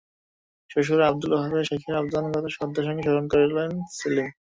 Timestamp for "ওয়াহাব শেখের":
1.33-1.95